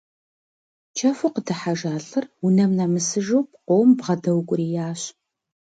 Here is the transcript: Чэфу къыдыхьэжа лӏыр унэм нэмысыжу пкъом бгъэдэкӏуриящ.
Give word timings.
Чэфу 0.97 1.27
къыдыхьэжа 1.33 1.93
лӏыр 2.05 2.25
унэм 2.45 2.71
нэмысыжу 2.77 3.41
пкъом 3.49 3.89
бгъэдэкӏуриящ. 3.97 5.01